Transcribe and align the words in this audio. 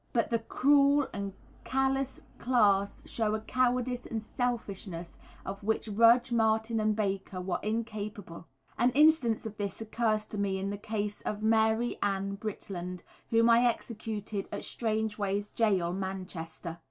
But 0.13 0.31
the 0.31 0.39
cruel 0.39 1.07
and 1.13 1.33
callous 1.63 2.21
class 2.39 3.03
show 3.05 3.35
a 3.35 3.39
cowardice 3.39 4.07
and 4.07 4.19
selfishness 4.19 5.15
of 5.45 5.63
which 5.63 5.87
Rudge, 5.87 6.31
Martin, 6.31 6.79
and 6.79 6.95
Baker 6.95 7.39
were 7.39 7.59
incapable. 7.61 8.47
An 8.79 8.89
instance 8.93 9.45
of 9.45 9.57
this 9.57 9.79
occurs 9.79 10.25
to 10.29 10.39
me 10.39 10.57
in 10.57 10.71
the 10.71 10.77
case 10.79 11.21
of 11.21 11.43
Mary 11.43 11.99
Ann 12.01 12.35
Britland, 12.35 13.03
whom 13.29 13.47
I 13.47 13.67
executed 13.67 14.49
at 14.51 14.63
Strangeways 14.65 15.51
Gaol, 15.51 15.93
Manchester. 15.93 16.79